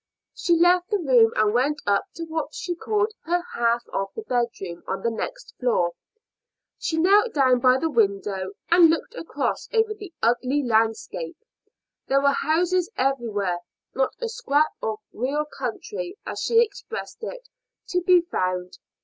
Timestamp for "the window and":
7.77-8.89